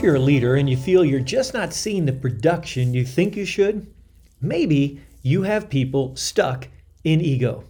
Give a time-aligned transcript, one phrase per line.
[0.00, 3.36] if you're a leader and you feel you're just not seeing the production you think
[3.36, 3.86] you should,
[4.40, 6.68] maybe you have people stuck
[7.04, 7.64] in ego.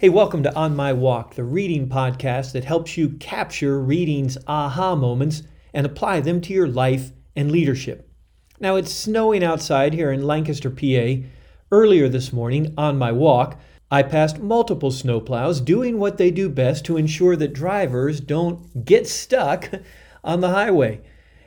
[0.00, 4.96] Hey, welcome to On My Walk, the reading podcast that helps you capture reading's aha
[4.96, 5.42] moments
[5.74, 8.10] and apply them to your life and leadership.
[8.58, 11.26] Now, it's snowing outside here in Lancaster, PA.
[11.70, 13.60] Earlier this morning, on my walk,
[13.90, 19.06] I passed multiple snowplows doing what they do best to ensure that drivers don't get
[19.06, 19.68] stuck
[20.24, 21.02] on the highway.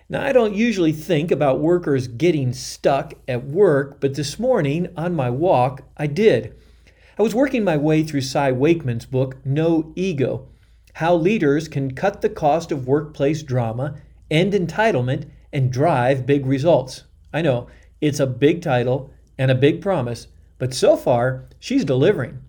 [0.10, 5.14] Now, I don't usually think about workers getting stuck at work, but this morning on
[5.14, 6.56] my walk, I did.
[7.20, 10.48] I was working my way through Cy Wakeman's book, No Ego
[10.94, 13.96] How Leaders Can Cut the Cost of Workplace Drama,
[14.32, 17.04] End Entitlement, and Drive Big Results.
[17.34, 17.68] I know,
[18.00, 20.28] it's a big title and a big promise,
[20.58, 22.40] but so far, she's delivering.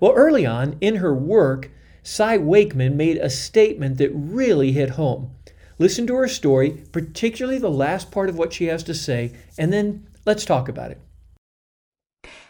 [0.00, 1.70] Well, early on in her work,
[2.02, 5.32] Cy Wakeman made a statement that really hit home.
[5.78, 9.72] Listen to her story, particularly the last part of what she has to say, and
[9.72, 11.00] then let's talk about it.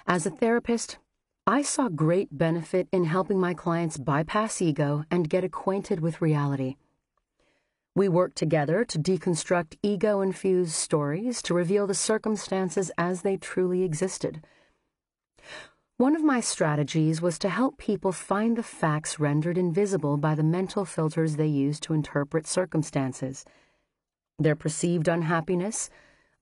[0.07, 0.99] As a therapist,
[1.47, 6.77] I saw great benefit in helping my clients bypass ego and get acquainted with reality.
[7.95, 13.83] We worked together to deconstruct ego infused stories to reveal the circumstances as they truly
[13.83, 14.43] existed.
[16.03, 20.43] One of my strategies was to help people find the facts rendered invisible by the
[20.43, 23.45] mental filters they use to interpret circumstances.
[24.37, 25.91] Their perceived unhappiness,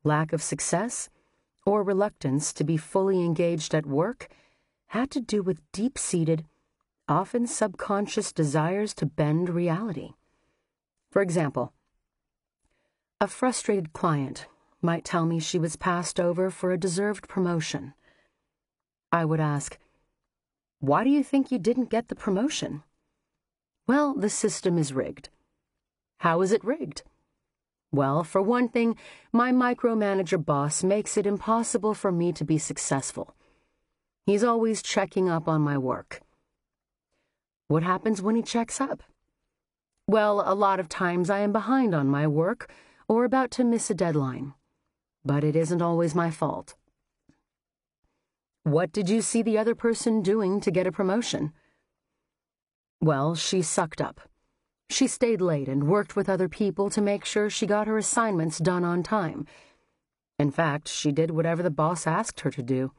[0.02, 1.10] lack of success,
[1.66, 4.28] or reluctance to be fully engaged at work
[4.86, 6.46] had to do with deep seated,
[7.06, 10.12] often subconscious desires to bend reality.
[11.10, 11.74] For example,
[13.20, 14.46] a frustrated client
[14.80, 17.92] might tell me she was passed over for a deserved promotion.
[19.12, 19.78] I would ask,
[20.78, 22.82] Why do you think you didn't get the promotion?
[23.86, 25.30] Well, the system is rigged.
[26.18, 27.02] How is it rigged?
[27.92, 28.96] Well, for one thing,
[29.32, 33.34] my micromanager boss makes it impossible for me to be successful.
[34.26, 36.20] He's always checking up on my work.
[37.66, 39.02] What happens when he checks up?
[40.06, 42.70] Well, a lot of times I am behind on my work
[43.08, 44.54] or about to miss a deadline.
[45.24, 46.74] But it isn't always my fault.
[48.64, 51.52] What did you see the other person doing to get a promotion?
[53.00, 54.20] Well, she sucked up.
[54.90, 58.58] She stayed late and worked with other people to make sure she got her assignments
[58.58, 59.46] done on time.
[60.38, 62.92] In fact, she did whatever the boss asked her to do.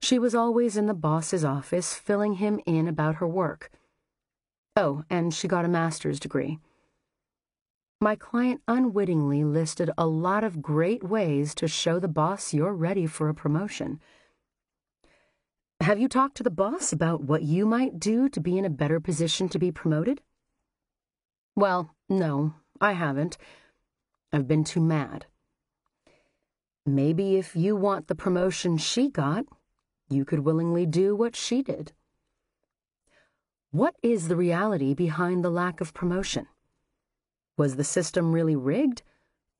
[0.00, 3.70] She was always in the boss's office, filling him in about her work.
[4.74, 6.58] Oh, and she got a master's degree.
[8.00, 13.06] My client unwittingly listed a lot of great ways to show the boss you're ready
[13.06, 14.00] for a promotion.
[15.86, 18.68] Have you talked to the boss about what you might do to be in a
[18.68, 20.20] better position to be promoted?
[21.54, 23.38] Well, no, I haven't.
[24.32, 25.26] I've been too mad.
[26.84, 29.44] Maybe if you want the promotion she got,
[30.08, 31.92] you could willingly do what she did.
[33.70, 36.48] What is the reality behind the lack of promotion?
[37.56, 39.04] Was the system really rigged,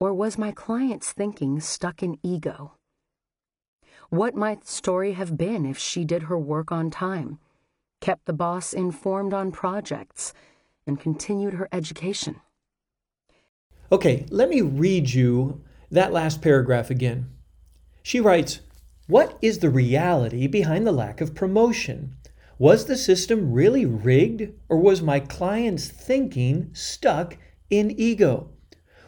[0.01, 2.73] or was my client's thinking stuck in ego?
[4.11, 7.39] What might the story have been if she did her work on time,
[8.01, 10.33] kept the boss informed on projects,
[10.87, 12.41] and continued her education?
[13.91, 17.31] Okay, let me read you that last paragraph again.
[18.03, 18.61] She writes
[19.09, 22.17] What is the reality behind the lack of promotion?
[22.59, 27.37] Was the system really rigged, or was my client's thinking stuck
[27.71, 28.51] in ego?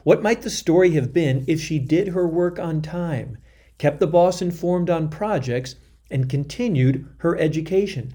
[0.02, 3.38] What might the story have been if she did her work on time,
[3.78, 5.76] kept the boss informed on projects,
[6.10, 8.14] and continued her education.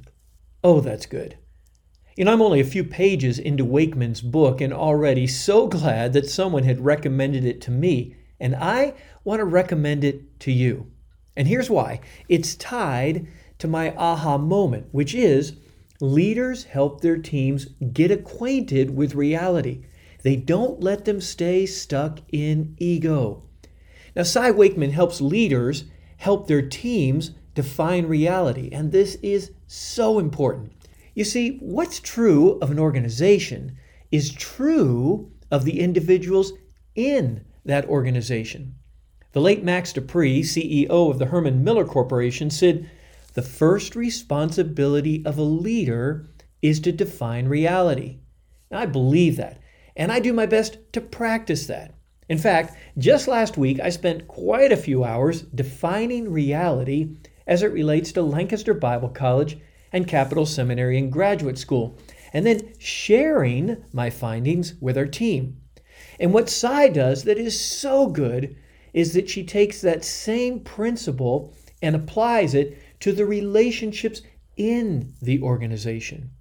[0.63, 1.37] Oh, that's good.
[2.15, 6.29] You know, I'm only a few pages into Wakeman's book and already so glad that
[6.29, 10.91] someone had recommended it to me, and I want to recommend it to you.
[11.35, 13.27] And here's why it's tied
[13.57, 15.53] to my aha moment, which is
[15.99, 19.85] leaders help their teams get acquainted with reality.
[20.21, 23.43] They don't let them stay stuck in ego.
[24.15, 25.85] Now, Cy Wakeman helps leaders
[26.17, 30.71] help their teams define reality, and this is so important.
[31.13, 33.77] You see, what's true of an organization
[34.11, 36.53] is true of the individuals
[36.95, 38.75] in that organization.
[39.31, 42.89] The late Max De Pree, CEO of the Herman Miller Corporation, said
[43.33, 46.27] the first responsibility of a leader
[46.61, 48.19] is to define reality.
[48.69, 49.59] Now, I believe that,
[49.95, 51.95] and I do my best to practice that.
[52.33, 57.09] In fact, just last week I spent quite a few hours defining reality
[57.45, 59.59] as it relates to Lancaster Bible College
[59.91, 61.95] and Capital Seminary and Graduate School,
[62.33, 65.61] and then sharing my findings with our team.
[66.19, 68.55] And what Cy does that is so good
[68.93, 71.53] is that she takes that same principle
[71.83, 74.23] and applies it to the relationships
[74.57, 76.31] in the organization.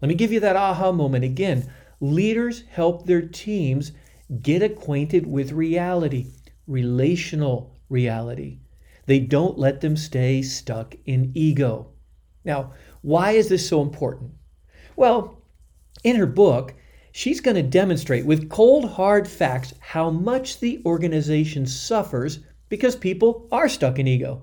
[0.00, 1.68] Let me give you that aha moment again.
[1.98, 3.90] Leaders help their teams
[4.40, 6.26] get acquainted with reality,
[6.66, 8.60] relational reality.
[9.06, 11.88] They don't let them stay stuck in ego.
[12.44, 12.72] Now,
[13.02, 14.32] why is this so important?
[14.96, 15.42] Well,
[16.04, 16.74] in her book,
[17.12, 23.48] she's going to demonstrate with cold, hard facts how much the organization suffers because people
[23.52, 24.42] are stuck in ego.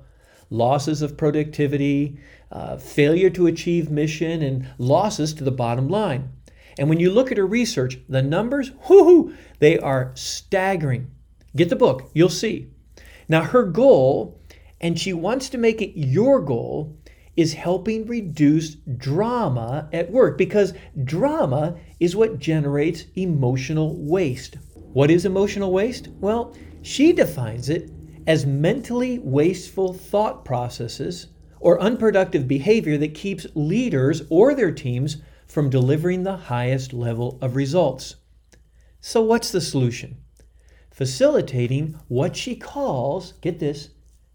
[0.50, 2.20] Losses of productivity,
[2.52, 6.30] uh, failure to achieve mission, and losses to the bottom line.
[6.80, 11.12] And when you look at her research, the numbers, whoo, they are staggering.
[11.54, 12.70] Get the book, you'll see.
[13.28, 14.42] Now, her goal,
[14.80, 16.98] and she wants to make it your goal,
[17.36, 20.74] is helping reduce drama at work because
[21.04, 24.56] drama is what generates emotional waste.
[24.94, 26.08] What is emotional waste?
[26.22, 27.92] Well, she defines it
[28.26, 31.28] as mentally wasteful thought processes
[31.60, 35.18] or unproductive behavior that keeps leaders or their teams
[35.50, 38.18] from delivering the highest level of results.
[39.02, 40.18] So, what's the solution?
[40.92, 43.90] Facilitating what she calls, get this,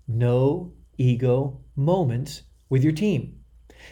[0.08, 3.38] no ego moments with your team.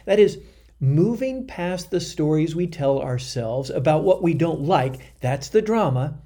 [0.05, 0.39] That is,
[0.81, 6.19] moving past the stories we tell ourselves about what we don't like, that's the drama,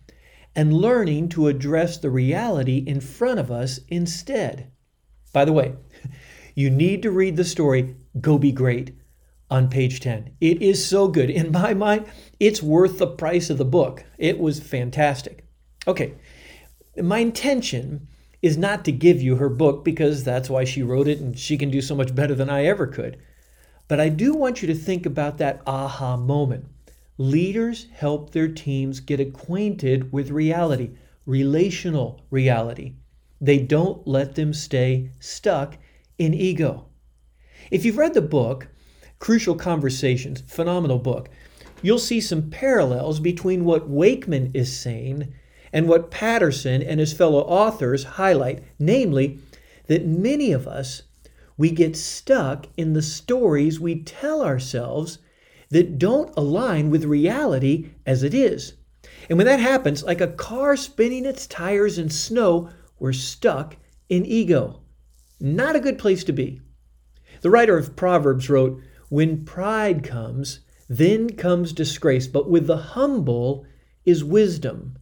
[0.56, 4.72] and learning to address the reality in front of us instead.
[5.32, 5.76] By the way,
[6.56, 8.96] you need to read the story Go Be Great
[9.50, 10.32] on page 10.
[10.42, 11.30] It is so good.
[11.30, 12.06] In my mind,
[12.40, 14.04] it's worth the price of the book.
[14.18, 15.46] It was fantastic.
[15.88, 16.16] Okay,
[17.02, 18.08] my intention
[18.42, 21.58] is not to give you her book because that's why she wrote it and she
[21.58, 23.18] can do so much better than I ever could.
[23.88, 26.66] But I do want you to think about that aha moment.
[27.18, 30.92] Leaders help their teams get acquainted with reality,
[31.26, 32.94] relational reality.
[33.40, 35.78] They don't let them stay stuck
[36.18, 36.86] in ego.
[37.72, 38.68] If you've read the book,
[39.19, 41.30] Crucial Conversations, phenomenal book,
[41.81, 45.34] you'll see some parallels between what Wakeman is saying
[45.74, 49.40] and what Patterson and his fellow authors highlight, namely,
[49.88, 51.04] that many of us
[51.58, 55.18] we get stuck in the stories we tell ourselves
[55.70, 58.74] that don't align with reality as it is.
[59.28, 63.75] And when that happens, like a car spinning its tires in snow, we're stuck
[64.08, 64.81] in ego.
[65.40, 66.62] Not a good place to be.
[67.42, 70.59] The writer of Proverbs wrote, When pride comes,
[70.89, 73.65] then comes disgrace, but with the humble
[74.06, 74.98] is wisdom.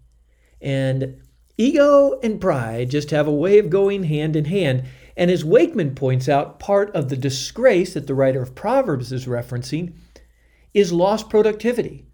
[0.62, 1.22] And
[1.58, 4.84] ego and pride just have a way of going hand in hand.
[5.18, 9.26] And as Wakeman points out, part of the disgrace that the writer of Proverbs is
[9.26, 9.94] referencing
[10.74, 12.06] is lost productivity.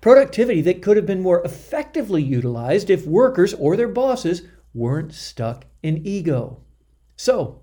[0.00, 4.42] Productivity that could have been more effectively utilized if workers or their bosses
[4.72, 6.62] weren't stuck in ego.
[7.16, 7.60] So,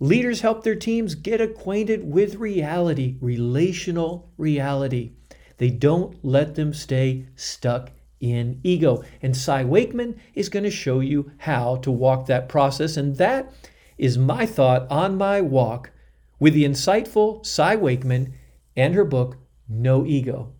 [0.00, 5.12] leaders help their teams get acquainted with reality, relational reality.
[5.58, 7.90] They don't let them stay stuck
[8.20, 9.02] in ego.
[9.22, 12.96] And Cy Wakeman is going to show you how to walk that process.
[12.96, 13.52] And that
[13.96, 15.90] is my thought on my walk
[16.38, 18.34] with the insightful Cy Wakeman
[18.76, 19.36] and her book,
[19.68, 20.52] No Ego.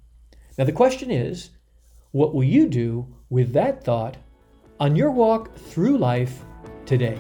[0.57, 1.51] Now, the question is
[2.11, 4.17] what will you do with that thought
[4.81, 6.45] on your walk through life
[6.85, 7.19] today?